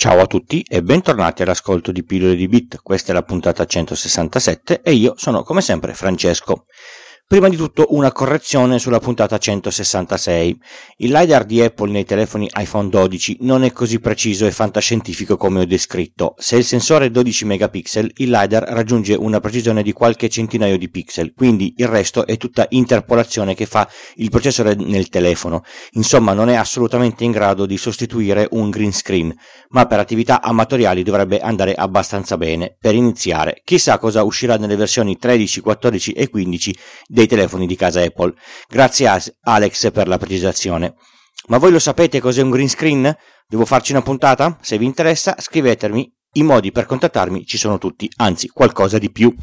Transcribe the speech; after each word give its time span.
Ciao 0.00 0.20
a 0.20 0.26
tutti 0.28 0.64
e 0.68 0.80
bentornati 0.80 1.42
all'ascolto 1.42 1.90
di 1.90 2.04
Pillole 2.04 2.36
di 2.36 2.46
Bit, 2.46 2.82
questa 2.84 3.10
è 3.10 3.14
la 3.16 3.24
puntata 3.24 3.64
167 3.64 4.80
e 4.80 4.92
io 4.92 5.14
sono 5.16 5.42
come 5.42 5.60
sempre 5.60 5.92
Francesco. 5.92 6.66
Prima 7.30 7.50
di 7.50 7.56
tutto 7.56 7.88
una 7.90 8.10
correzione 8.10 8.78
sulla 8.78 9.00
puntata 9.00 9.36
166. 9.36 10.58
Il 10.96 11.10
LiDAR 11.10 11.44
di 11.44 11.60
Apple 11.60 11.90
nei 11.90 12.06
telefoni 12.06 12.48
iPhone 12.54 12.88
12 12.88 13.36
non 13.40 13.64
è 13.64 13.70
così 13.70 14.00
preciso 14.00 14.46
e 14.46 14.50
fantascientifico 14.50 15.36
come 15.36 15.60
ho 15.60 15.66
descritto. 15.66 16.34
Se 16.38 16.56
il 16.56 16.64
sensore 16.64 17.04
è 17.04 17.10
12 17.10 17.44
megapixel, 17.44 18.12
il 18.16 18.30
LiDAR 18.30 18.62
raggiunge 18.70 19.12
una 19.12 19.40
precisione 19.40 19.82
di 19.82 19.92
qualche 19.92 20.30
centinaio 20.30 20.78
di 20.78 20.88
pixel, 20.88 21.34
quindi 21.34 21.74
il 21.76 21.86
resto 21.86 22.26
è 22.26 22.38
tutta 22.38 22.64
interpolazione 22.70 23.54
che 23.54 23.66
fa 23.66 23.86
il 24.14 24.30
processore 24.30 24.74
nel 24.74 25.10
telefono. 25.10 25.64
Insomma, 25.92 26.32
non 26.32 26.48
è 26.48 26.54
assolutamente 26.54 27.24
in 27.24 27.32
grado 27.32 27.66
di 27.66 27.76
sostituire 27.76 28.48
un 28.52 28.70
green 28.70 28.94
screen, 28.94 29.36
ma 29.68 29.84
per 29.84 29.98
attività 29.98 30.40
amatoriali 30.40 31.02
dovrebbe 31.02 31.40
andare 31.40 31.74
abbastanza 31.74 32.38
bene. 32.38 32.74
Per 32.80 32.94
iniziare, 32.94 33.60
chissà 33.64 33.98
cosa 33.98 34.22
uscirà 34.22 34.56
nelle 34.56 34.76
versioni 34.76 35.18
13, 35.18 35.60
14 35.60 36.12
e 36.12 36.30
15 36.30 36.76
dei 37.18 37.26
telefoni 37.26 37.66
di 37.66 37.74
casa 37.74 38.00
Apple. 38.00 38.32
Grazie 38.68 39.08
a 39.08 39.20
Alex 39.42 39.90
per 39.90 40.06
la 40.06 40.18
precisazione. 40.18 40.94
Ma 41.48 41.58
voi 41.58 41.72
lo 41.72 41.80
sapete 41.80 42.20
cos'è 42.20 42.42
un 42.42 42.50
green 42.50 42.68
screen? 42.68 43.12
Devo 43.48 43.64
farci 43.64 43.90
una 43.90 44.02
puntata? 44.02 44.56
Se 44.60 44.78
vi 44.78 44.84
interessa, 44.84 45.34
scrivetemi. 45.36 46.08
I 46.34 46.42
modi 46.44 46.70
per 46.70 46.86
contattarmi 46.86 47.44
ci 47.44 47.58
sono 47.58 47.78
tutti, 47.78 48.08
anzi 48.18 48.48
qualcosa 48.48 48.98
di 48.98 49.10
più. 49.10 49.34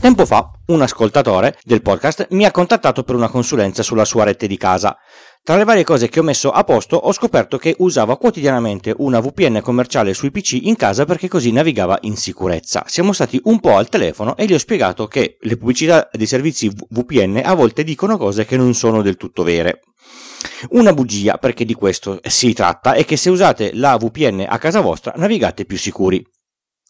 Tempo 0.00 0.24
fa 0.24 0.50
un 0.68 0.80
ascoltatore 0.80 1.58
del 1.62 1.82
podcast 1.82 2.28
mi 2.30 2.46
ha 2.46 2.50
contattato 2.50 3.02
per 3.02 3.14
una 3.14 3.28
consulenza 3.28 3.82
sulla 3.82 4.06
sua 4.06 4.24
rete 4.24 4.46
di 4.46 4.56
casa. 4.56 4.96
Tra 5.42 5.56
le 5.56 5.64
varie 5.64 5.84
cose 5.84 6.08
che 6.08 6.20
ho 6.20 6.22
messo 6.22 6.50
a 6.50 6.62
posto 6.64 6.96
ho 6.96 7.12
scoperto 7.12 7.56
che 7.56 7.74
usava 7.78 8.18
quotidianamente 8.18 8.94
una 8.98 9.20
VPN 9.20 9.60
commerciale 9.62 10.12
sui 10.12 10.30
PC 10.30 10.60
in 10.62 10.76
casa 10.76 11.06
perché 11.06 11.28
così 11.28 11.50
navigava 11.50 11.98
in 12.02 12.16
sicurezza. 12.16 12.84
Siamo 12.86 13.12
stati 13.12 13.40
un 13.44 13.58
po' 13.58 13.76
al 13.76 13.88
telefono 13.88 14.36
e 14.36 14.44
gli 14.44 14.52
ho 14.52 14.58
spiegato 14.58 15.08
che 15.08 15.38
le 15.40 15.56
pubblicità 15.56 16.08
dei 16.12 16.26
servizi 16.26 16.70
VPN 16.90 17.40
a 17.42 17.54
volte 17.54 17.84
dicono 17.84 18.18
cose 18.18 18.44
che 18.44 18.58
non 18.58 18.74
sono 18.74 19.00
del 19.00 19.16
tutto 19.16 19.42
vere. 19.42 19.80
Una 20.70 20.92
bugia, 20.92 21.38
perché 21.38 21.64
di 21.64 21.74
questo 21.74 22.20
si 22.22 22.52
tratta, 22.52 22.92
è 22.92 23.04
che 23.04 23.16
se 23.16 23.30
usate 23.30 23.72
la 23.74 23.96
VPN 23.96 24.44
a 24.46 24.58
casa 24.58 24.80
vostra 24.80 25.14
navigate 25.16 25.64
più 25.64 25.78
sicuri. 25.78 26.24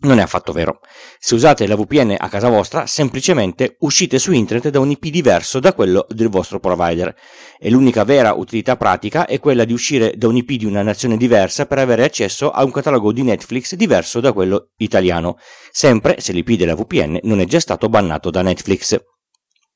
Non 0.02 0.18
è 0.18 0.22
affatto 0.22 0.52
vero. 0.52 0.80
Se 1.18 1.34
usate 1.34 1.66
la 1.66 1.76
VPN 1.76 2.14
a 2.16 2.28
casa 2.30 2.48
vostra, 2.48 2.86
semplicemente 2.86 3.76
uscite 3.80 4.18
su 4.18 4.32
internet 4.32 4.70
da 4.70 4.80
un 4.80 4.90
IP 4.90 5.08
diverso 5.08 5.60
da 5.60 5.74
quello 5.74 6.06
del 6.08 6.30
vostro 6.30 6.58
provider. 6.58 7.14
E 7.58 7.68
l'unica 7.68 8.04
vera 8.04 8.32
utilità 8.32 8.78
pratica 8.78 9.26
è 9.26 9.38
quella 9.38 9.64
di 9.64 9.74
uscire 9.74 10.14
da 10.16 10.26
un 10.28 10.36
IP 10.36 10.52
di 10.52 10.64
una 10.64 10.80
nazione 10.80 11.18
diversa 11.18 11.66
per 11.66 11.80
avere 11.80 12.04
accesso 12.04 12.50
a 12.50 12.64
un 12.64 12.70
catalogo 12.70 13.12
di 13.12 13.22
Netflix 13.22 13.74
diverso 13.74 14.20
da 14.20 14.32
quello 14.32 14.70
italiano, 14.78 15.36
sempre 15.70 16.18
se 16.18 16.32
l'IP 16.32 16.52
della 16.52 16.74
VPN 16.74 17.18
non 17.24 17.40
è 17.40 17.44
già 17.44 17.60
stato 17.60 17.90
bannato 17.90 18.30
da 18.30 18.40
Netflix. 18.40 18.98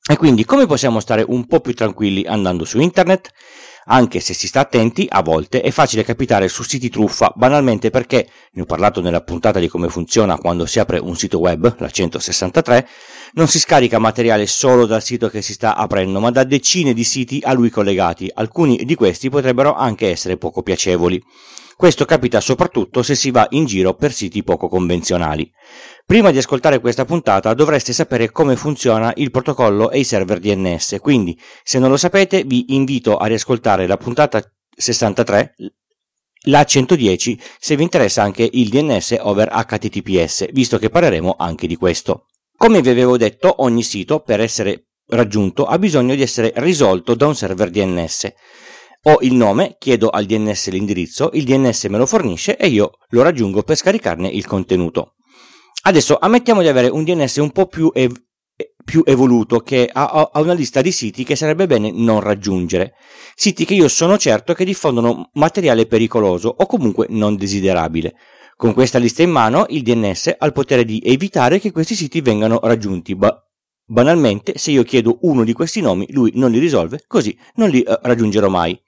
E 0.07 0.17
quindi 0.17 0.43
come 0.43 0.65
possiamo 0.65 0.99
stare 0.99 1.23
un 1.27 1.45
po' 1.45 1.59
più 1.59 1.73
tranquilli 1.75 2.25
andando 2.25 2.65
su 2.65 2.79
internet? 2.79 3.29
Anche 3.85 4.19
se 4.19 4.33
si 4.33 4.47
sta 4.47 4.61
attenti, 4.61 5.05
a 5.09 5.21
volte 5.21 5.61
è 5.61 5.71
facile 5.71 6.03
capitare 6.03 6.47
su 6.47 6.63
siti 6.63 6.89
truffa, 6.89 7.31
banalmente 7.35 7.89
perché, 7.89 8.27
ne 8.53 8.61
ho 8.61 8.65
parlato 8.65 9.01
nella 9.01 9.21
puntata 9.21 9.59
di 9.59 9.67
come 9.67 9.89
funziona 9.89 10.37
quando 10.37 10.65
si 10.65 10.79
apre 10.79 10.97
un 10.97 11.15
sito 11.15 11.39
web, 11.39 11.75
la 11.77 11.89
163, 11.89 12.87
non 13.33 13.47
si 13.47 13.59
scarica 13.59 13.99
materiale 13.99 14.47
solo 14.47 14.85
dal 14.85 15.03
sito 15.03 15.29
che 15.29 15.41
si 15.41 15.53
sta 15.53 15.75
aprendo, 15.75 16.19
ma 16.19 16.31
da 16.31 16.43
decine 16.43 16.93
di 16.93 17.03
siti 17.03 17.41
a 17.43 17.53
lui 17.53 17.69
collegati, 17.69 18.31
alcuni 18.33 18.83
di 18.85 18.95
questi 18.95 19.29
potrebbero 19.29 19.75
anche 19.75 20.09
essere 20.09 20.37
poco 20.37 20.63
piacevoli. 20.63 21.23
Questo 21.77 22.05
capita 22.05 22.39
soprattutto 22.39 23.03
se 23.03 23.15
si 23.15 23.31
va 23.31 23.47
in 23.49 23.65
giro 23.65 23.95
per 23.95 24.13
siti 24.13 24.43
poco 24.43 24.69
convenzionali. 24.69 25.51
Prima 26.05 26.31
di 26.31 26.37
ascoltare 26.37 26.79
questa 26.79 27.03
puntata 27.03 27.53
dovreste 27.53 27.91
sapere 27.91 28.31
come 28.31 28.55
funziona 28.55 29.11
il 29.17 29.29
protocollo 29.29 29.91
e 29.91 29.99
i 29.99 30.03
server 30.05 30.39
DNS, 30.39 30.97
quindi 31.01 31.37
se 31.63 31.77
non 31.77 31.89
lo 31.89 31.97
sapete 31.97 32.43
vi 32.43 32.73
invito 32.75 33.17
a 33.17 33.25
riascoltare 33.25 33.87
la 33.87 33.97
puntata 33.97 34.41
63, 34.73 35.55
la 36.43 36.63
110, 36.63 37.39
se 37.59 37.75
vi 37.75 37.83
interessa 37.83 38.23
anche 38.23 38.47
il 38.49 38.69
DNS 38.69 39.17
over 39.19 39.49
HTTPS, 39.49 40.51
visto 40.53 40.77
che 40.77 40.89
parleremo 40.89 41.35
anche 41.37 41.67
di 41.67 41.75
questo. 41.75 42.27
Come 42.55 42.81
vi 42.81 42.89
avevo 42.89 43.17
detto, 43.17 43.63
ogni 43.63 43.83
sito 43.83 44.21
per 44.21 44.39
essere 44.39 44.91
raggiunto 45.07 45.65
ha 45.65 45.77
bisogno 45.77 46.15
di 46.15 46.21
essere 46.21 46.53
risolto 46.55 47.15
da 47.15 47.27
un 47.27 47.35
server 47.35 47.69
DNS. 47.69 48.31
Ho 49.07 49.19
il 49.21 49.35
nome, 49.35 49.75
chiedo 49.77 50.09
al 50.09 50.25
DNS 50.25 50.69
l'indirizzo, 50.69 51.29
il 51.33 51.43
DNS 51.43 51.83
me 51.85 51.99
lo 51.99 52.07
fornisce 52.07 52.57
e 52.57 52.65
io 52.65 52.93
lo 53.09 53.21
raggiungo 53.21 53.61
per 53.61 53.75
scaricarne 53.75 54.27
il 54.27 54.47
contenuto. 54.47 55.13
Adesso 55.83 56.17
ammettiamo 56.19 56.61
di 56.61 56.67
avere 56.67 56.87
un 56.87 57.03
DNS 57.03 57.35
un 57.35 57.51
po' 57.51 57.67
più, 57.67 57.91
ev- 57.93 58.19
più 58.83 59.03
evoluto 59.05 59.59
che 59.59 59.87
ha, 59.93 60.31
ha, 60.31 60.41
una 60.41 60.53
lista 60.53 60.81
di 60.81 60.91
siti 60.91 61.23
che 61.23 61.35
sarebbe 61.35 61.67
bene 61.67 61.91
non 61.91 62.19
raggiungere. 62.19 62.93
Siti 63.35 63.63
che 63.63 63.75
io 63.75 63.87
sono 63.89 64.17
certo 64.17 64.55
che 64.55 64.65
diffondono 64.65 65.29
materiale 65.33 65.85
pericoloso 65.85 66.55
o 66.57 66.65
comunque 66.65 67.05
non 67.09 67.35
desiderabile. 67.35 68.15
Con 68.55 68.73
questa 68.73 68.97
lista 68.97 69.21
in 69.21 69.29
mano 69.29 69.67
il 69.69 69.83
DNS 69.83 70.33
ha 70.35 70.45
il 70.47 70.51
potere 70.51 70.83
di 70.83 70.99
evitare 71.05 71.59
che 71.59 71.71
questi 71.71 71.93
siti 71.93 72.21
vengano 72.21 72.59
raggiunti. 72.63 73.15
Ba- 73.15 73.39
banalmente, 73.85 74.57
se 74.57 74.71
io 74.71 74.81
chiedo 74.81 75.19
uno 75.21 75.43
di 75.43 75.53
questi 75.53 75.79
nomi, 75.79 76.07
lui 76.09 76.31
non 76.33 76.49
li 76.49 76.57
risolve, 76.57 77.03
così 77.05 77.37
non 77.57 77.69
li 77.69 77.83
uh, 77.85 77.99
raggiungerò 78.01 78.49
mai. 78.49 78.81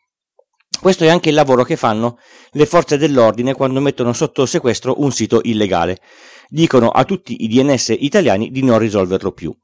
Questo 0.80 1.04
è 1.04 1.08
anche 1.08 1.30
il 1.30 1.36
lavoro 1.36 1.64
che 1.64 1.76
fanno 1.76 2.20
le 2.52 2.66
forze 2.66 2.98
dell'ordine 2.98 3.54
quando 3.54 3.82
mettono 3.82 4.14
sotto 4.14 4.46
sequestro 4.46 5.02
un 5.02 5.12
sito 5.12 5.42
illegale. 5.44 6.00
Dicono 6.50 6.90
a 6.90 7.04
tutti 7.04 7.44
i 7.44 7.48
DNS 7.48 7.96
italiani 8.00 8.52
di 8.52 8.64
non 8.64 8.80
risolverlo 8.80 9.32
più. 9.32 9.56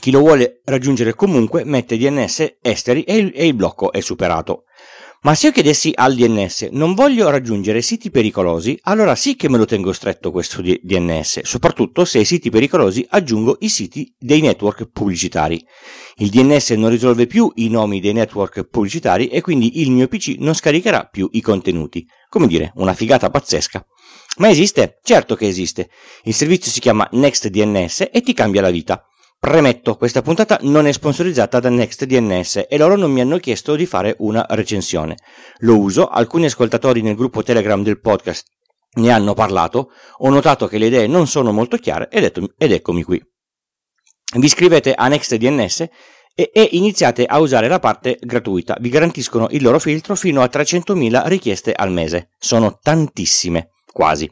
Chi 0.00 0.10
lo 0.10 0.20
vuole 0.20 0.60
raggiungere 0.64 1.14
comunque 1.14 1.64
mette 1.64 1.96
DNS 1.96 2.56
esteri 2.60 3.04
e 3.04 3.16
il, 3.16 3.54
blocco 3.54 3.92
è 3.92 4.00
superato. 4.00 4.64
Ma 5.24 5.34
se 5.34 5.46
io 5.46 5.52
chiedessi 5.52 5.90
al 5.94 6.14
DNS 6.14 6.68
non 6.72 6.92
voglio 6.92 7.30
raggiungere 7.30 7.80
siti 7.80 8.10
pericolosi, 8.10 8.78
allora 8.82 9.14
sì 9.14 9.36
che 9.36 9.48
me 9.48 9.56
lo 9.56 9.64
tengo 9.64 9.94
stretto 9.94 10.30
questo 10.30 10.60
DNS, 10.60 11.40
soprattutto 11.44 12.04
se 12.04 12.18
ai 12.18 12.26
siti 12.26 12.50
pericolosi 12.50 13.06
aggiungo 13.08 13.56
i 13.60 13.70
siti 13.70 14.14
dei 14.18 14.42
network 14.42 14.90
pubblicitari. 14.92 15.64
Il 16.16 16.28
DNS 16.28 16.72
non 16.72 16.90
risolve 16.90 17.26
più 17.26 17.50
i 17.54 17.70
nomi 17.70 18.00
dei 18.00 18.12
network 18.12 18.64
pubblicitari 18.64 19.28
e 19.28 19.40
quindi 19.40 19.80
il 19.80 19.92
mio 19.92 20.08
PC 20.08 20.36
non 20.40 20.54
scaricherà 20.54 21.08
più 21.10 21.26
i 21.32 21.40
contenuti. 21.40 22.06
Come 22.28 22.46
dire, 22.46 22.72
una 22.74 22.92
figata 22.92 23.30
pazzesca. 23.30 23.82
Ma 24.36 24.50
esiste? 24.50 24.98
Certo 25.02 25.36
che 25.36 25.46
esiste. 25.46 25.88
Il 26.24 26.34
servizio 26.34 26.70
si 26.70 26.80
chiama 26.80 27.08
NextDNS 27.10 28.10
e 28.12 28.20
ti 28.20 28.34
cambia 28.34 28.60
la 28.60 28.70
vita. 28.70 29.02
Premetto, 29.44 29.98
questa 29.98 30.22
puntata 30.22 30.58
non 30.62 30.86
è 30.86 30.92
sponsorizzata 30.92 31.60
da 31.60 31.68
NextDNS 31.68 32.64
e 32.66 32.78
loro 32.78 32.96
non 32.96 33.12
mi 33.12 33.20
hanno 33.20 33.36
chiesto 33.36 33.76
di 33.76 33.84
fare 33.84 34.16
una 34.20 34.46
recensione. 34.48 35.16
Lo 35.58 35.78
uso, 35.78 36.08
alcuni 36.08 36.46
ascoltatori 36.46 37.02
nel 37.02 37.14
gruppo 37.14 37.42
Telegram 37.42 37.82
del 37.82 38.00
podcast 38.00 38.46
ne 38.94 39.10
hanno 39.10 39.34
parlato, 39.34 39.90
ho 40.16 40.30
notato 40.30 40.66
che 40.66 40.78
le 40.78 40.86
idee 40.86 41.06
non 41.08 41.26
sono 41.26 41.52
molto 41.52 41.76
chiare 41.76 42.08
ed, 42.08 42.24
etto, 42.24 42.54
ed 42.56 42.72
eccomi 42.72 43.02
qui. 43.02 43.22
Vi 44.34 44.46
iscrivete 44.46 44.94
a 44.94 45.08
NextDNS 45.08 45.80
e, 46.34 46.50
e 46.50 46.68
iniziate 46.72 47.26
a 47.26 47.38
usare 47.38 47.68
la 47.68 47.80
parte 47.80 48.16
gratuita. 48.18 48.78
Vi 48.80 48.88
garantiscono 48.88 49.48
il 49.50 49.62
loro 49.62 49.78
filtro 49.78 50.16
fino 50.16 50.40
a 50.40 50.48
300.000 50.50 51.26
richieste 51.26 51.74
al 51.74 51.92
mese. 51.92 52.30
Sono 52.38 52.78
tantissime, 52.80 53.72
quasi. 53.92 54.28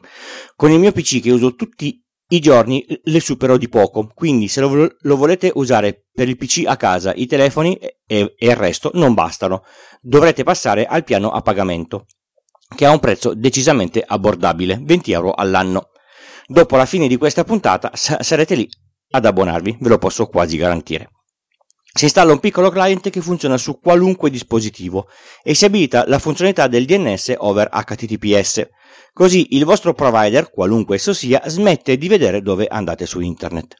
Con 0.55 0.71
il 0.71 0.79
mio 0.79 0.91
PC 0.91 1.21
che 1.21 1.29
uso 1.29 1.53
tutti 1.53 2.02
i 2.33 2.39
giorni 2.39 2.85
le 3.03 3.19
supero 3.19 3.57
di 3.57 3.69
poco, 3.69 4.11
quindi 4.13 4.47
se 4.47 4.59
lo, 4.59 4.95
lo, 4.99 5.15
volete 5.15 5.51
usare 5.53 6.07
per 6.11 6.27
il 6.27 6.37
PC 6.37 6.63
a 6.65 6.77
casa, 6.77 7.13
i 7.13 7.27
telefoni 7.27 7.75
e, 7.75 7.93
e 8.07 8.33
il 8.37 8.55
resto 8.55 8.91
non 8.95 9.13
bastano. 9.13 9.63
Dovrete 10.01 10.43
passare 10.43 10.85
al 10.85 11.03
piano 11.03 11.29
a 11.29 11.41
pagamento, 11.41 12.07
che 12.75 12.85
ha 12.85 12.91
un 12.91 12.99
prezzo 12.99 13.33
decisamente 13.33 14.03
abbordabile, 14.05 14.79
20 14.81 15.11
euro 15.11 15.33
all'anno. 15.33 15.89
Dopo 16.47 16.75
la 16.75 16.85
fine 16.85 17.07
di 17.07 17.17
questa 17.17 17.43
puntata 17.43 17.91
sa- 17.93 18.21
sarete 18.21 18.55
lì 18.55 18.69
ad 19.11 19.25
abbonarvi, 19.25 19.77
ve 19.79 19.89
lo 19.89 19.97
posso 19.99 20.25
quasi 20.25 20.57
garantire. 20.57 21.09
Si 21.95 22.05
installa 22.05 22.31
un 22.31 22.39
piccolo 22.39 22.71
client 22.71 23.11
che 23.11 23.21
funziona 23.21 23.55
su 23.55 23.79
qualunque 23.79 24.31
dispositivo 24.31 25.07
e 25.43 25.53
si 25.53 25.65
abilita 25.65 26.05
la 26.07 26.17
funzionalità 26.17 26.65
del 26.65 26.85
DNS 26.85 27.35
over 27.37 27.69
HTTPS. 27.69 28.67
Così 29.13 29.55
il 29.55 29.63
vostro 29.63 29.93
provider, 29.93 30.49
qualunque 30.49 30.95
esso 30.95 31.13
sia, 31.13 31.43
smette 31.45 31.95
di 31.97 32.07
vedere 32.07 32.41
dove 32.41 32.65
andate 32.65 33.05
su 33.05 33.19
internet. 33.19 33.75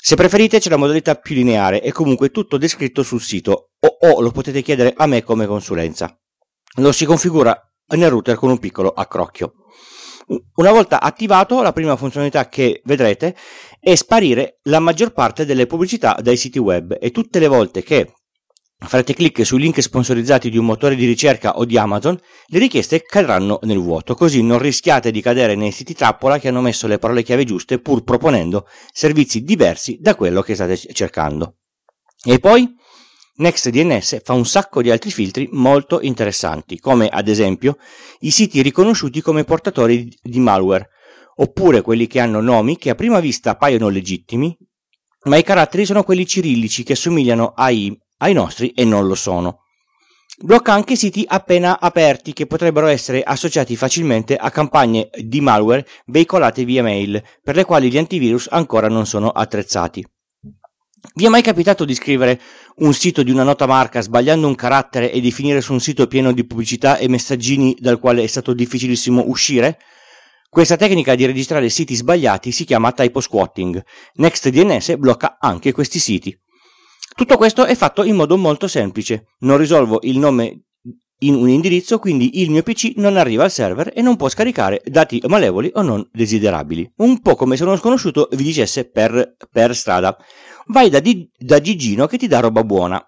Se 0.00 0.16
preferite 0.16 0.58
c'è 0.58 0.70
la 0.70 0.78
modalità 0.78 1.16
più 1.16 1.34
lineare 1.34 1.82
e 1.82 1.92
comunque 1.92 2.30
tutto 2.30 2.56
descritto 2.56 3.02
sul 3.02 3.20
sito 3.20 3.72
o, 3.78 3.96
o 4.08 4.20
lo 4.22 4.30
potete 4.30 4.62
chiedere 4.62 4.94
a 4.96 5.06
me 5.06 5.22
come 5.22 5.46
consulenza. 5.46 6.18
Lo 6.76 6.92
si 6.92 7.04
configura 7.04 7.58
nel 7.88 8.08
router 8.08 8.36
con 8.36 8.48
un 8.48 8.58
piccolo 8.58 8.88
accrocchio. 8.88 9.63
Una 10.54 10.72
volta 10.72 11.00
attivato, 11.00 11.60
la 11.60 11.72
prima 11.72 11.96
funzionalità 11.96 12.48
che 12.48 12.80
vedrete 12.84 13.36
è 13.78 13.94
sparire 13.94 14.58
la 14.62 14.78
maggior 14.78 15.12
parte 15.12 15.44
delle 15.44 15.66
pubblicità 15.66 16.16
dai 16.20 16.36
siti 16.36 16.58
web 16.58 16.96
e 16.98 17.10
tutte 17.10 17.38
le 17.38 17.48
volte 17.48 17.82
che 17.82 18.12
farete 18.78 19.14
clic 19.14 19.44
sui 19.44 19.60
link 19.60 19.80
sponsorizzati 19.82 20.50
di 20.50 20.58
un 20.58 20.64
motore 20.64 20.94
di 20.94 21.06
ricerca 21.06 21.56
o 21.56 21.64
di 21.64 21.76
Amazon, 21.76 22.18
le 22.46 22.58
richieste 22.58 23.02
cadranno 23.02 23.58
nel 23.62 23.78
vuoto, 23.78 24.14
così 24.14 24.42
non 24.42 24.58
rischiate 24.58 25.10
di 25.10 25.20
cadere 25.20 25.54
nei 25.54 25.72
siti 25.72 25.94
trappola 25.94 26.38
che 26.38 26.48
hanno 26.48 26.60
messo 26.60 26.86
le 26.86 26.98
parole 26.98 27.22
chiave 27.22 27.44
giuste 27.44 27.78
pur 27.78 28.02
proponendo 28.02 28.66
servizi 28.92 29.42
diversi 29.42 29.98
da 30.00 30.14
quello 30.14 30.42
che 30.42 30.54
state 30.54 30.76
cercando. 30.76 31.56
E 32.24 32.38
poi 32.38 32.74
NextDNS 33.36 34.20
fa 34.22 34.32
un 34.32 34.46
sacco 34.46 34.80
di 34.80 34.90
altri 34.90 35.10
filtri 35.10 35.48
molto 35.50 36.00
interessanti, 36.00 36.78
come 36.78 37.08
ad 37.08 37.26
esempio 37.26 37.78
i 38.20 38.30
siti 38.30 38.62
riconosciuti 38.62 39.20
come 39.20 39.42
portatori 39.42 40.08
di 40.22 40.38
malware, 40.38 40.90
oppure 41.36 41.80
quelli 41.80 42.06
che 42.06 42.20
hanno 42.20 42.40
nomi 42.40 42.78
che 42.78 42.90
a 42.90 42.94
prima 42.94 43.18
vista 43.18 43.50
appaiono 43.50 43.88
legittimi, 43.88 44.56
ma 45.24 45.36
i 45.36 45.42
caratteri 45.42 45.84
sono 45.84 46.04
quelli 46.04 46.26
cirillici 46.26 46.84
che 46.84 46.92
assomigliano 46.92 47.54
ai, 47.56 47.96
ai 48.18 48.34
nostri 48.34 48.70
e 48.70 48.84
non 48.84 49.06
lo 49.06 49.16
sono. 49.16 49.62
Blocca 50.36 50.72
anche 50.72 50.94
siti 50.94 51.24
appena 51.26 51.80
aperti 51.80 52.32
che 52.32 52.46
potrebbero 52.46 52.86
essere 52.86 53.22
associati 53.22 53.76
facilmente 53.76 54.36
a 54.36 54.50
campagne 54.50 55.08
di 55.16 55.40
malware 55.40 55.86
veicolate 56.06 56.64
via 56.64 56.82
mail, 56.82 57.22
per 57.42 57.56
le 57.56 57.64
quali 57.64 57.90
gli 57.90 57.98
antivirus 57.98 58.48
ancora 58.50 58.88
non 58.88 59.06
sono 59.06 59.30
attrezzati. 59.30 60.04
Vi 61.12 61.26
è 61.26 61.28
mai 61.28 61.42
capitato 61.42 61.84
di 61.84 61.94
scrivere 61.94 62.40
un 62.76 62.94
sito 62.94 63.22
di 63.22 63.30
una 63.30 63.42
nota 63.42 63.66
marca 63.66 64.00
sbagliando 64.00 64.46
un 64.46 64.54
carattere 64.54 65.12
e 65.12 65.20
di 65.20 65.30
finire 65.30 65.60
su 65.60 65.72
un 65.72 65.80
sito 65.80 66.06
pieno 66.06 66.32
di 66.32 66.46
pubblicità 66.46 66.96
e 66.96 67.08
messaggini 67.08 67.76
dal 67.78 68.00
quale 68.00 68.22
è 68.22 68.26
stato 68.26 68.54
difficilissimo 68.54 69.24
uscire? 69.26 69.78
Questa 70.48 70.76
tecnica 70.76 71.14
di 71.14 71.26
registrare 71.26 71.68
siti 71.68 71.94
sbagliati 71.94 72.52
si 72.52 72.64
chiama 72.64 72.92
typo 72.92 73.20
squatting. 73.20 73.84
NextDNS 74.14 74.96
blocca 74.96 75.36
anche 75.38 75.72
questi 75.72 75.98
siti. 75.98 76.36
Tutto 77.14 77.36
questo 77.36 77.64
è 77.64 77.74
fatto 77.74 78.02
in 78.02 78.16
modo 78.16 78.36
molto 78.36 78.66
semplice. 78.66 79.26
Non 79.40 79.58
risolvo 79.58 80.00
il 80.02 80.18
nome 80.18 80.64
in 81.18 81.34
un 81.34 81.48
indirizzo, 81.48 81.98
quindi 81.98 82.40
il 82.40 82.50
mio 82.50 82.62
PC 82.62 82.94
non 82.96 83.16
arriva 83.16 83.44
al 83.44 83.50
server 83.50 83.92
e 83.94 84.02
non 84.02 84.16
può 84.16 84.28
scaricare 84.28 84.82
dati 84.84 85.22
malevoli 85.26 85.70
o 85.74 85.82
non 85.82 86.06
desiderabili. 86.12 86.92
Un 86.96 87.20
po' 87.20 87.34
come 87.34 87.56
se 87.56 87.64
uno 87.64 87.76
sconosciuto 87.76 88.28
vi 88.32 88.42
dicesse 88.42 88.88
per, 88.88 89.36
per 89.50 89.74
strada. 89.74 90.16
Vai 90.66 90.90
da, 90.90 91.00
da 91.38 91.60
Gigino 91.60 92.06
che 92.06 92.18
ti 92.18 92.26
dà 92.26 92.40
roba 92.40 92.64
buona. 92.64 93.04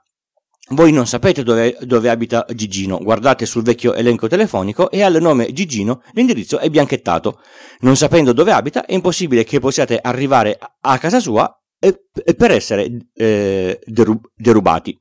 Voi 0.71 0.91
non 0.91 1.07
sapete 1.07 1.45
dove, 1.45 1.77
dove, 1.83 2.11
abita 2.11 2.45
Gigino, 2.53 2.99
guardate 2.99 3.47
sul 3.47 3.63
vecchio 3.63 3.95
elenco 3.95 4.27
telefonico 4.27 4.91
e 4.91 5.01
al 5.03 5.21
nome 5.21 5.53
Gigino 5.53 6.03
l'indirizzo 6.13 6.59
è 6.59 6.69
bianchettato. 6.69 7.41
Non 7.81 7.97
sapendo 7.97 8.33
dove 8.33 8.51
abita 8.51 8.85
è 8.85 8.95
impossibile 8.95 9.45
che 9.45 9.61
possiate 9.61 9.97
arrivare 10.01 10.59
a 10.81 10.99
casa 10.99 11.21
sua 11.21 11.49
e, 11.79 12.07
e 12.25 12.35
per 12.35 12.51
essere 12.51 13.09
eh, 13.15 13.79
derub- 13.85 14.29
derubati. 14.35 14.99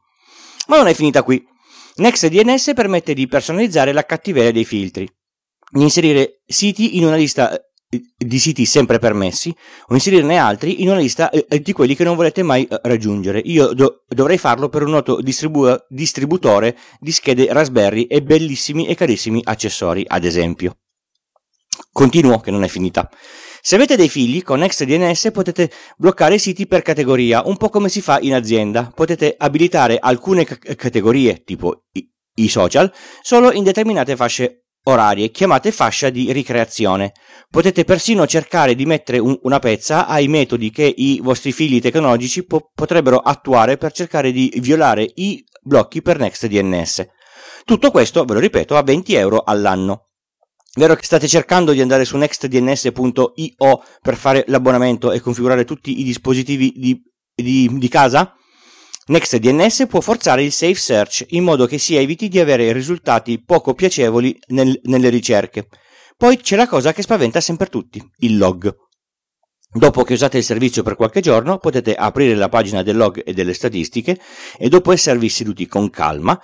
Ma 0.68 0.78
non 0.78 0.88
è 0.88 0.94
finita 0.94 1.24
qui. 1.24 1.44
NextDNS 1.96 2.74
permette 2.76 3.14
di 3.14 3.26
personalizzare 3.26 3.92
la 3.92 4.06
cattiveria 4.06 4.52
dei 4.52 4.66
filtri, 4.66 5.10
di 5.72 5.82
inserire 5.82 6.42
siti 6.46 6.98
in 6.98 7.06
una 7.06 7.16
lista 7.16 7.60
di 7.88 8.40
siti 8.40 8.66
sempre 8.66 9.00
permessi 9.00 9.56
o 9.88 9.94
inserirne 9.94 10.38
altri 10.38 10.82
in 10.82 10.90
una 10.90 11.00
lista 11.00 11.30
eh, 11.30 11.62
di 11.62 11.72
quelli 11.72 11.96
che 11.96 12.04
non 12.04 12.16
volete 12.16 12.44
mai 12.44 12.66
eh, 12.66 12.80
raggiungere. 12.84 13.40
Io 13.40 13.74
do- 13.74 14.04
dovrei 14.08 14.38
farlo 14.38 14.70
per 14.70 14.84
un 14.84 14.92
noto 14.92 15.22
distribu- 15.22 15.86
distributore 15.90 16.78
di 17.00 17.12
schede 17.12 17.52
Raspberry 17.52 18.04
e 18.04 18.22
bellissimi 18.22 18.88
e 18.88 18.96
carissimi 18.96 19.42
accessori, 19.44 20.04
ad 20.08 20.24
esempio. 20.24 20.78
Continuo, 21.92 22.40
che 22.40 22.52
non 22.52 22.64
è 22.64 22.68
finita. 22.68 23.10
Se 23.62 23.76
avete 23.76 23.96
dei 23.96 24.10
figli, 24.10 24.44
con 24.44 24.60
NextDNS 24.60 25.32
potete 25.32 25.72
bloccare 25.98 26.36
i 26.36 26.40
siti 26.40 26.68
per 26.68 26.82
categoria, 26.82 27.42
un 27.46 27.58
po' 27.58 27.70
come 27.70 27.90
si 27.90 28.02
fa 28.02 28.20
in 28.20 28.34
azienda. 28.34 28.92
Potete 28.94 29.36
abilitare 29.38 29.98
alcune 30.00 30.46
c- 30.46 30.76
categorie, 30.76 31.44
tipo 31.44 31.86
i-, 31.94 32.08
i 32.36 32.48
social, 32.48 32.92
solo 33.22 33.52
in 33.52 33.64
determinate 33.64 34.16
fasce 34.16 34.65
orarie 34.88 35.32
chiamate 35.32 35.72
fascia 35.72 36.10
di 36.10 36.32
ricreazione. 36.32 37.14
Potete 37.50 37.84
persino 37.84 38.28
cercare 38.28 38.76
di 38.76 38.86
mettere 38.86 39.18
un, 39.18 39.38
una 39.44 39.60
pezza 39.60 40.08
ai 40.08 40.28
metodi 40.28 40.72
che 40.72 40.92
i 40.96 41.20
vostri 41.22 41.52
figli 41.52 41.82
tecnologici 41.82 42.46
po- 42.46 42.72
potrebbero 42.74 43.18
attuare 43.18 43.78
per 43.78 43.92
cercare 43.92 44.32
di 44.32 44.52
violare 44.58 45.10
i 45.16 45.44
blocchi 45.62 46.02
per 46.02 46.20
NextDNS. 46.20 47.06
Tutto 47.64 47.92
questo, 47.92 48.26
ve 48.26 48.34
lo 48.34 48.40
ripeto, 48.40 48.76
a 48.76 48.84
20 48.84 49.16
euro 49.16 49.42
all'anno. 49.44 50.10
Vero 50.76 50.94
che 50.96 51.06
state 51.06 51.28
cercando 51.28 51.72
di 51.72 51.82
andare 51.82 52.04
su 52.04 52.18
nextdns.io 52.18 53.84
per 54.02 54.16
fare 54.18 54.44
l'abbonamento 54.48 55.12
e 55.12 55.22
configurare 55.22 55.64
tutti 55.64 56.02
i 56.02 56.04
dispositivi 56.04 56.74
di, 56.76 57.02
di, 57.34 57.70
di 57.72 57.88
casa? 57.88 58.36
NextDNS 59.08 59.86
può 59.88 60.02
forzare 60.02 60.44
il 60.44 60.52
safe 60.52 60.74
search 60.74 61.26
in 61.30 61.44
modo 61.44 61.68
che 61.68 61.78
si 61.78 61.96
eviti 61.96 62.28
di 62.28 62.40
avere 62.40 62.72
risultati 62.74 63.40
poco 63.40 63.76
piacevoli 63.76 64.36
nel, 64.48 64.80
nelle 64.86 65.10
ricerche. 65.10 65.68
Poi 66.18 66.38
c'è 66.38 66.56
la 66.56 66.68
cosa 66.68 66.92
che 66.92 67.04
spaventa 67.04 67.40
sempre 67.40 67.68
tutti, 67.68 68.02
il 68.20 68.38
log. 68.38 68.74
Dopo 69.72 70.04
che 70.04 70.14
usate 70.14 70.38
il 70.38 70.44
servizio 70.44 70.82
per 70.82 70.96
qualche 70.96 71.22
giorno 71.22 71.60
potete 71.60 71.94
aprire 71.94 72.34
la 72.34 72.50
pagina 72.50 72.82
del 72.82 72.98
log 72.98 73.22
e 73.24 73.34
delle 73.34 73.54
statistiche 73.54 74.20
e 74.58 74.70
dopo 74.70 74.92
esservi 74.92 75.30
seduti 75.30 75.68
con 75.68 75.92
calma 75.92 76.42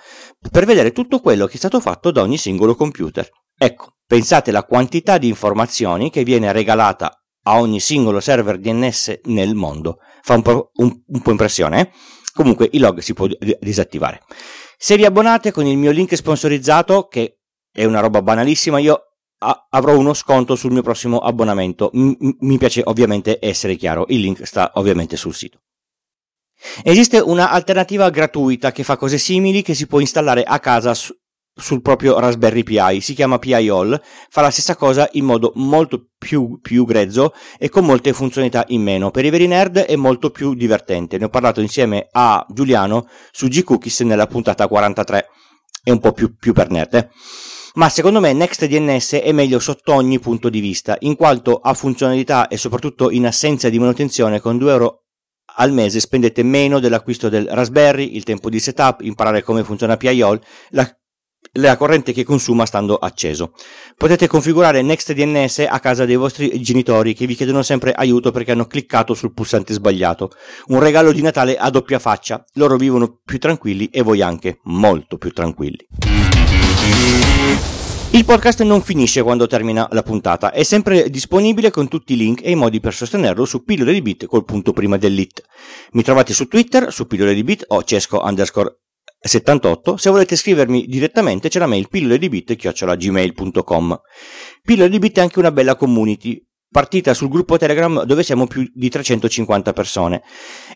per 0.50 0.64
vedere 0.64 0.92
tutto 0.92 1.18
quello 1.18 1.46
che 1.46 1.54
è 1.54 1.56
stato 1.56 1.80
fatto 1.80 2.12
da 2.12 2.20
ogni 2.20 2.36
singolo 2.36 2.76
computer. 2.76 3.28
Ecco, 3.58 3.96
pensate 4.06 4.50
alla 4.50 4.64
quantità 4.64 5.18
di 5.18 5.26
informazioni 5.26 6.10
che 6.10 6.22
viene 6.22 6.52
regalata 6.52 7.10
a 7.44 7.58
ogni 7.58 7.80
singolo 7.80 8.20
server 8.20 8.58
DNS 8.58 9.20
nel 9.24 9.54
mondo. 9.54 9.96
Fa 10.20 10.34
un 10.34 10.42
po', 10.42 10.70
un, 10.74 10.92
un 11.04 11.22
po 11.22 11.30
impressione, 11.30 11.80
eh? 11.80 11.90
Comunque 12.32 12.68
il 12.72 12.80
log 12.80 13.00
si 13.00 13.14
può 13.14 13.26
disattivare. 13.60 14.22
Se 14.76 14.96
vi 14.96 15.04
abbonate 15.04 15.52
con 15.52 15.66
il 15.66 15.76
mio 15.76 15.90
link 15.90 16.14
sponsorizzato, 16.16 17.06
che 17.06 17.38
è 17.70 17.84
una 17.84 18.00
roba 18.00 18.22
banalissima, 18.22 18.78
io 18.78 19.00
avrò 19.70 19.96
uno 19.96 20.14
sconto 20.14 20.56
sul 20.56 20.72
mio 20.72 20.82
prossimo 20.82 21.18
abbonamento. 21.18 21.90
Mi 21.92 22.58
piace 22.58 22.82
ovviamente 22.84 23.38
essere 23.40 23.76
chiaro, 23.76 24.06
il 24.08 24.20
link 24.20 24.46
sta 24.46 24.72
ovviamente 24.74 25.16
sul 25.16 25.34
sito. 25.34 25.60
Esiste 26.84 27.18
un'alternativa 27.18 28.08
gratuita 28.10 28.70
che 28.70 28.84
fa 28.84 28.96
cose 28.96 29.18
simili 29.18 29.62
che 29.62 29.74
si 29.74 29.86
può 29.86 29.98
installare 29.98 30.44
a 30.44 30.60
casa 30.60 30.94
sul 31.54 31.82
proprio 31.82 32.18
Raspberry 32.18 32.62
Pi, 32.62 33.00
si 33.00 33.14
chiama 33.14 33.38
Pi 33.38 33.52
All, 33.52 34.00
fa 34.30 34.40
la 34.40 34.50
stessa 34.50 34.74
cosa 34.74 35.08
in 35.12 35.24
modo 35.24 35.52
molto 35.56 36.08
più, 36.18 36.58
più, 36.60 36.84
grezzo 36.86 37.32
e 37.58 37.68
con 37.68 37.84
molte 37.84 38.12
funzionalità 38.12 38.64
in 38.68 38.82
meno. 38.82 39.10
Per 39.10 39.24
i 39.24 39.30
veri 39.30 39.46
nerd 39.46 39.78
è 39.78 39.96
molto 39.96 40.30
più 40.30 40.54
divertente, 40.54 41.18
ne 41.18 41.26
ho 41.26 41.28
parlato 41.28 41.60
insieme 41.60 42.08
a 42.12 42.44
Giuliano 42.48 43.06
su 43.30 43.48
G-Cookies 43.48 44.00
nella 44.00 44.26
puntata 44.26 44.66
43, 44.66 45.26
è 45.84 45.90
un 45.90 46.00
po' 46.00 46.12
più, 46.12 46.34
più 46.36 46.52
per 46.52 46.70
nerd. 46.70 46.94
Eh? 46.94 47.08
Ma 47.74 47.88
secondo 47.88 48.20
me 48.20 48.32
NextDNS 48.32 49.14
è 49.14 49.32
meglio 49.32 49.58
sotto 49.58 49.94
ogni 49.94 50.18
punto 50.18 50.48
di 50.48 50.60
vista, 50.60 50.96
in 51.00 51.16
quanto 51.16 51.56
ha 51.56 51.74
funzionalità 51.74 52.48
e 52.48 52.56
soprattutto 52.56 53.10
in 53.10 53.26
assenza 53.26 53.68
di 53.68 53.78
manutenzione 53.78 54.40
con 54.40 54.58
2 54.58 54.70
euro 54.70 55.02
al 55.56 55.72
mese 55.72 56.00
spendete 56.00 56.42
meno 56.42 56.80
dell'acquisto 56.80 57.28
del 57.28 57.46
Raspberry, 57.46 58.16
il 58.16 58.24
tempo 58.24 58.48
di 58.48 58.58
setup, 58.58 59.02
imparare 59.02 59.42
come 59.42 59.64
funziona 59.64 59.96
PIOL, 59.96 60.40
la 60.70 60.96
la 61.52 61.76
corrente 61.76 62.12
che 62.12 62.24
consuma 62.24 62.66
stando 62.66 62.96
acceso. 62.96 63.52
Potete 63.96 64.26
configurare 64.26 64.82
NextDNS 64.82 65.66
a 65.68 65.80
casa 65.80 66.04
dei 66.04 66.16
vostri 66.16 66.60
genitori 66.60 67.14
che 67.14 67.26
vi 67.26 67.34
chiedono 67.34 67.62
sempre 67.62 67.92
aiuto 67.92 68.30
perché 68.30 68.52
hanno 68.52 68.66
cliccato 68.66 69.14
sul 69.14 69.32
pulsante 69.32 69.74
sbagliato. 69.74 70.30
Un 70.66 70.80
regalo 70.80 71.12
di 71.12 71.22
Natale 71.22 71.56
a 71.56 71.68
doppia 71.70 71.98
faccia. 71.98 72.44
Loro 72.54 72.76
vivono 72.76 73.20
più 73.24 73.38
tranquilli 73.38 73.88
e 73.88 74.02
voi 74.02 74.22
anche, 74.22 74.60
molto 74.64 75.18
più 75.18 75.30
tranquilli. 75.32 75.86
Il 78.14 78.26
podcast 78.26 78.60
non 78.62 78.82
finisce 78.82 79.22
quando 79.22 79.46
termina 79.46 79.88
la 79.90 80.02
puntata, 80.02 80.52
è 80.52 80.64
sempre 80.64 81.08
disponibile 81.08 81.70
con 81.70 81.88
tutti 81.88 82.12
i 82.12 82.16
link 82.16 82.40
e 82.44 82.50
i 82.50 82.54
modi 82.54 82.78
per 82.78 82.92
sostenerlo 82.92 83.46
su 83.46 83.64
pillole 83.64 83.90
di 83.90 84.02
bit 84.02 84.26
col 84.26 84.44
punto 84.44 84.74
prima 84.74 84.98
dell'it. 84.98 85.42
Mi 85.92 86.02
trovate 86.02 86.34
su 86.34 86.46
Twitter, 86.46 86.92
su 86.92 87.06
pillole 87.06 87.32
di 87.32 87.42
bit 87.42 87.64
o 87.68 87.82
cesco 87.82 88.20
underscore 88.22 88.80
78. 89.22 89.96
Se 89.96 90.10
volete 90.10 90.36
scrivermi 90.36 90.86
direttamente 90.86 91.48
c'è 91.48 91.58
la 91.58 91.66
mail 91.66 91.88
pillole 91.88 92.18
di 92.18 92.28
bit 92.28 92.54
gmail.com. 92.54 94.00
Pillole 94.62 94.88
di 94.88 94.98
bit 94.98 95.18
è 95.18 95.20
anche 95.20 95.38
una 95.38 95.52
bella 95.52 95.76
community 95.76 96.44
partita 96.72 97.12
sul 97.12 97.28
gruppo 97.28 97.58
Telegram 97.58 98.02
dove 98.04 98.22
siamo 98.22 98.46
più 98.46 98.68
di 98.74 98.88
350 98.88 99.74
persone 99.74 100.22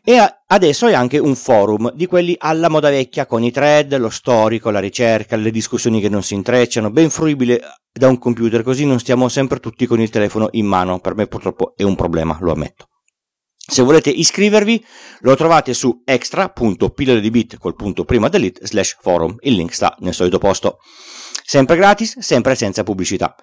e 0.04 0.18
adesso 0.46 0.86
è 0.86 0.92
anche 0.92 1.18
un 1.18 1.34
forum 1.34 1.90
di 1.94 2.06
quelli 2.06 2.36
alla 2.38 2.68
moda 2.68 2.90
vecchia 2.90 3.24
con 3.24 3.42
i 3.42 3.50
thread, 3.50 3.96
lo 3.96 4.10
storico, 4.10 4.70
la 4.70 4.78
ricerca, 4.78 5.36
le 5.36 5.50
discussioni 5.50 6.00
che 6.00 6.10
non 6.10 6.22
si 6.22 6.34
intrecciano, 6.34 6.90
ben 6.90 7.08
fruibile 7.08 7.60
da 7.90 8.08
un 8.08 8.18
computer 8.18 8.62
così 8.62 8.84
non 8.84 8.98
stiamo 9.00 9.28
sempre 9.28 9.58
tutti 9.58 9.86
con 9.86 10.00
il 10.00 10.10
telefono 10.10 10.48
in 10.52 10.66
mano, 10.66 11.00
per 11.00 11.14
me 11.14 11.26
purtroppo 11.26 11.72
è 11.74 11.82
un 11.82 11.96
problema, 11.96 12.36
lo 12.42 12.52
ammetto. 12.52 12.88
Se 13.68 13.82
volete 13.82 14.10
iscrivervi 14.10 14.84
lo 15.20 15.34
trovate 15.34 15.74
su 15.74 16.02
extra.pillole 16.04 17.20
di 17.20 17.48
col 17.58 17.74
punto 17.74 18.04
prima 18.04 18.28
delete 18.28 18.64
slash 18.64 18.96
forum, 19.00 19.34
il 19.40 19.54
link 19.54 19.74
sta 19.74 19.96
nel 20.00 20.14
solito 20.14 20.38
posto. 20.38 20.78
Sempre 21.44 21.74
gratis, 21.74 22.18
sempre 22.20 22.54
senza 22.54 22.84
pubblicità. 22.84 23.34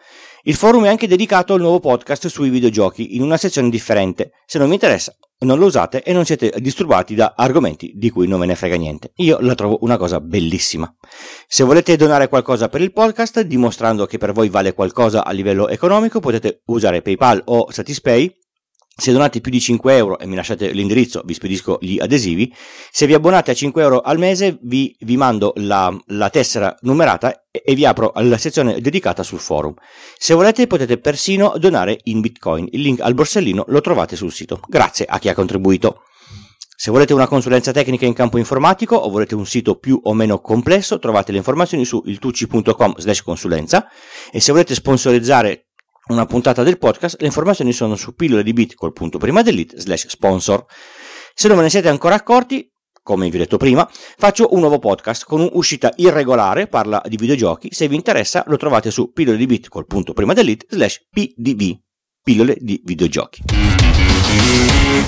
Il 0.44 0.56
forum 0.56 0.86
è 0.86 0.90
anche 0.90 1.08
dedicato 1.08 1.54
al 1.54 1.60
nuovo 1.60 1.82
podcast 1.82 2.28
sui 2.28 2.50
videogiochi 2.50 3.16
in 3.16 3.22
una 3.22 3.36
sezione 3.38 3.70
differente. 3.70 4.32
Se 4.46 4.58
non 4.58 4.68
vi 4.68 4.76
interessa, 4.76 5.14
non 5.40 5.60
lo 5.60 5.66
usate 5.66 6.04
e 6.04 6.14
non 6.14 6.24
siete 6.24 6.54
disturbati 6.58 7.16
da 7.16 7.34
argomenti 7.36 7.92
di 7.96 8.10
cui 8.10 8.28
non 8.28 8.40
ve 8.40 8.46
ne 8.46 8.56
frega 8.56 8.76
niente. 8.76 9.12
Io 9.16 9.40
la 9.42 9.56
trovo 9.56 9.80
una 9.82 9.98
cosa 9.98 10.22
bellissima. 10.22 10.94
Se 11.48 11.64
volete 11.66 11.98
donare 11.98 12.30
qualcosa 12.30 12.70
per 12.70 12.82
il 12.82 12.94
podcast, 12.94 13.42
dimostrando 13.42 14.06
che 14.06 14.18
per 14.18 14.32
voi 14.32 14.48
vale 14.48 14.74
qualcosa 14.74 15.26
a 15.26 15.32
livello 15.32 15.68
economico, 15.68 16.22
potete 16.22 16.62
usare 16.66 17.02
PayPal 17.02 17.42
o 17.46 17.70
Satispay 17.72 18.43
se 18.96 19.12
donate 19.12 19.42
più 19.42 19.52
di 19.52 19.60
5 19.60 19.96
euro 19.96 20.20
e 20.20 20.28
mi 20.28 20.36
lasciate 20.36 20.72
l'indirizzo, 20.72 21.24
vi 21.26 21.34
spedisco 21.34 21.80
gli 21.82 22.00
adesivi. 22.00 22.54
Se 22.92 23.08
vi 23.08 23.16
abbonate 23.16 23.50
a 23.50 23.54
5 23.56 23.82
euro 23.82 24.02
al 24.02 24.20
mese, 24.20 24.60
vi, 24.62 24.96
vi 25.00 25.18
mando 25.18 25.54
la, 25.56 25.96
la, 26.08 26.30
tessera 26.30 26.76
numerata 26.82 27.46
e, 27.50 27.64
e 27.66 27.74
vi 27.74 27.86
apro 27.86 28.12
la 28.16 28.38
sezione 28.38 28.80
dedicata 28.82 29.24
sul 29.24 29.40
forum. 29.40 29.74
Se 30.18 30.36
volete, 30.36 30.68
potete 30.68 31.00
persino 31.00 31.54
donare 31.58 32.00
in 32.04 32.22
bitcoin. 32.22 32.68
Il 32.72 32.82
link 32.82 33.00
al 33.00 33.16
borsellino 33.16 33.66
lo 33.68 33.82
trovate 33.82 34.16
sul 34.16 34.32
sito. 34.32 34.60
Grazie 34.68 35.06
a 35.06 35.18
chi 35.18 35.28
ha 35.28 35.34
contribuito. 35.34 36.04
Se 36.76 36.92
volete 36.92 37.14
una 37.14 37.28
consulenza 37.28 37.72
tecnica 37.72 38.06
in 38.06 38.14
campo 38.14 38.38
informatico 38.38 38.96
o 38.96 39.10
volete 39.10 39.34
un 39.36 39.46
sito 39.46 39.76
più 39.76 40.00
o 40.04 40.14
meno 40.14 40.40
complesso, 40.40 41.00
trovate 41.00 41.32
le 41.32 41.38
informazioni 41.38 41.86
su 41.86 42.02
iltucci.com 42.06 42.98
slash 42.98 43.22
consulenza 43.24 43.88
e 44.32 44.40
se 44.40 44.52
volete 44.52 44.76
sponsorizzare 44.76 45.70
una 46.08 46.26
puntata 46.26 46.64
del 46.64 46.78
podcast, 46.78 47.20
le 47.20 47.28
informazioni 47.28 47.72
sono 47.72 47.96
su 47.96 48.14
pillole 48.14 48.44
di 48.44 48.54
bit 48.54 48.76
col 48.76 48.94
punto 48.94 49.18
prima 49.18 49.42
dell'it 49.42 49.78
slash 49.78 50.08
sponsor. 50.08 50.66
Se 51.34 51.48
non 51.48 51.58
ve 51.58 51.64
ne 51.64 51.70
siete 51.70 51.90
ancora 51.90 52.16
accorti, 52.16 52.70
come 53.02 53.30
vi 53.30 53.36
ho 53.36 53.40
detto 53.40 53.58
prima, 53.58 53.90
faccio 54.18 54.54
un 54.54 54.60
nuovo 54.60 54.80
podcast 54.80 55.26
con 55.26 55.42
un'uscita 55.42 55.94
irregolare, 55.98 56.68
parla 56.68 57.02
di 57.06 57.18
videogiochi, 57.18 57.70
se 57.72 57.88
vi 57.88 57.96
interessa 57.96 58.44
lo 58.48 58.58
trovate 58.58 58.92
su 58.92 59.12
pillole 59.12 59.38
di 59.38 59.46
bit 59.46 59.68
col 59.68 59.86
punto 59.86 60.14
prima 60.14 60.34
dell'it 60.34 60.66
slash 60.70 61.08
pdv, 61.10 61.78
pillole 62.22 62.58
di 62.60 62.82
videogiochi. 62.84 63.83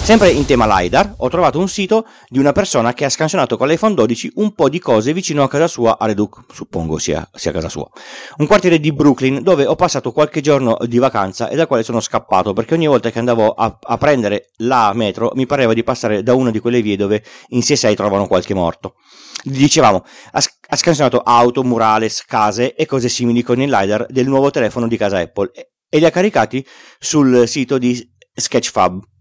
Sempre 0.05 0.29
in 0.29 0.46
tema 0.46 0.67
LiDAR, 0.67 1.15
ho 1.17 1.29
trovato 1.29 1.58
un 1.58 1.67
sito 1.67 2.05
di 2.29 2.38
una 2.38 2.51
persona 2.51 2.94
che 2.94 3.05
ha 3.05 3.10
scansionato 3.10 3.58
con 3.58 3.67
l'iPhone 3.67 3.96
12 3.96 4.34
un 4.36 4.53
po' 4.53 4.70
di 4.70 4.77
cose 4.77 5.13
vicino 5.13 5.41
a 5.41 5.50
casa 5.50 5.67
sua 5.67 5.98
a 5.98 6.05
Reduc, 6.05 6.44
suppongo 6.53 7.00
sia, 7.00 7.27
sia 7.34 7.51
casa 7.51 7.70
sua. 7.70 7.89
Un 8.38 8.46
quartiere 8.46 8.79
di 8.79 8.94
Brooklyn 8.94 9.41
dove 9.41 9.65
ho 9.65 9.74
passato 9.74 10.12
qualche 10.12 10.41
giorno 10.41 10.77
di 10.82 11.00
vacanza 11.00 11.50
e 11.50 11.55
da 11.55 11.65
quale 11.65 11.82
sono 11.82 12.01
scappato 12.01 12.53
perché 12.53 12.75
ogni 12.75 12.86
volta 12.86 13.10
che 13.10 13.17
andavo 13.17 13.50
a, 13.50 13.79
a 13.82 13.98
prendere 13.98 14.51
la 14.58 14.91
metro 14.94 15.32
mi 15.34 15.48
pareva 15.48 15.74
di 15.74 15.82
passare 15.82 16.22
da 16.22 16.36
una 16.36 16.51
di 16.51 16.60
quelle 16.60 16.84
vie 16.84 16.98
dove 16.98 17.24
in 17.48 17.62
C6 17.62 17.96
trovano 17.96 18.27
qualche 18.27 18.53
morto. 18.53 18.98
Dicevamo, 19.41 20.05
ha, 20.34 20.44
ha 20.70 20.75
scansionato 20.75 21.22
auto, 21.22 21.63
murales, 21.63 22.24
case 22.25 22.75
e 22.75 22.86
cose 22.86 23.10
simili 23.10 23.41
con 23.41 23.60
il 23.60 23.72
LiDAR 23.72 24.05
del 24.08 24.27
nuovo 24.27 24.51
telefono 24.51 24.88
di 24.88 24.98
casa 24.98 25.17
Apple 25.17 25.50
e 25.89 25.98
li 25.98 26.05
ha 26.05 26.12
caricati 26.12 26.63
sul 27.00 27.48
sito 27.48 27.79
di 27.79 28.08
Sketchfab 28.32 29.13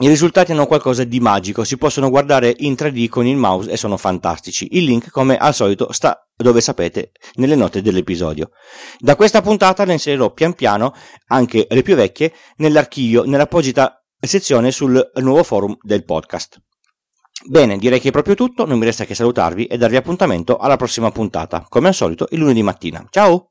i 0.00 0.08
risultati 0.08 0.52
hanno 0.52 0.66
qualcosa 0.66 1.02
di 1.02 1.18
magico, 1.18 1.64
si 1.64 1.76
possono 1.76 2.08
guardare 2.08 2.54
in 2.58 2.74
3D 2.74 3.08
con 3.08 3.26
il 3.26 3.36
mouse 3.36 3.70
e 3.70 3.76
sono 3.76 3.96
fantastici. 3.96 4.68
Il 4.72 4.84
link, 4.84 5.10
come 5.10 5.36
al 5.36 5.54
solito, 5.54 5.92
sta 5.92 6.24
dove 6.36 6.60
sapete, 6.60 7.10
nelle 7.34 7.56
note 7.56 7.82
dell'episodio. 7.82 8.50
Da 8.98 9.16
questa 9.16 9.42
puntata 9.42 9.84
ne 9.84 9.94
inserirò 9.94 10.32
pian 10.32 10.54
piano, 10.54 10.94
anche 11.26 11.66
le 11.68 11.82
più 11.82 11.96
vecchie, 11.96 12.32
nell'archivio, 12.58 13.24
nell'apposita 13.24 14.04
sezione 14.20 14.70
sul 14.70 15.10
nuovo 15.16 15.42
forum 15.42 15.76
del 15.80 16.04
podcast. 16.04 16.60
Bene, 17.48 17.76
direi 17.76 17.98
che 17.98 18.08
è 18.08 18.12
proprio 18.12 18.34
tutto, 18.34 18.66
non 18.66 18.78
mi 18.78 18.84
resta 18.84 19.04
che 19.04 19.14
salutarvi 19.14 19.66
e 19.66 19.76
darvi 19.76 19.96
appuntamento 19.96 20.58
alla 20.58 20.76
prossima 20.76 21.10
puntata, 21.10 21.66
come 21.68 21.88
al 21.88 21.94
solito 21.94 22.28
il 22.30 22.38
lunedì 22.38 22.62
mattina. 22.62 23.04
Ciao! 23.10 23.50